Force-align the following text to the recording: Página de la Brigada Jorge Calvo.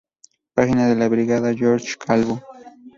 Página 0.55 0.87
de 0.89 0.95
la 0.95 1.07
Brigada 1.07 1.53
Jorge 1.55 1.95
Calvo. 2.03 2.41